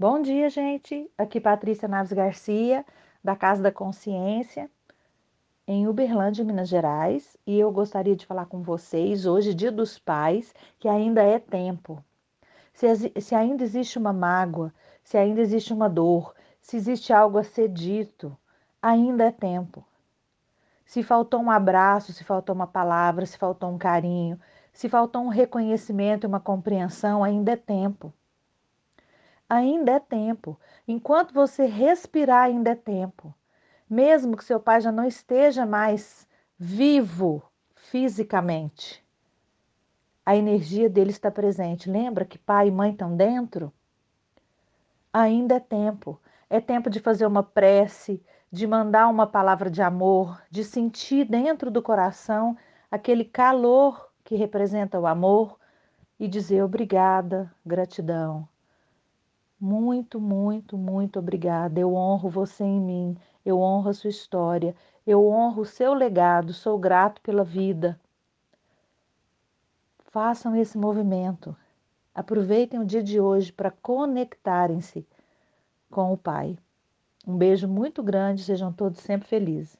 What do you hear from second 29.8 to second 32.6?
é tempo. Enquanto você respirar,